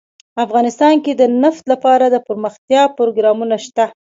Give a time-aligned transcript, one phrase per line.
[0.45, 3.85] افغانستان کې د نفت لپاره دپرمختیا پروګرامونه شته.